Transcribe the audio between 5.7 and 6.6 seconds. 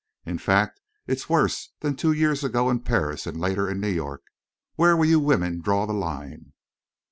the line?"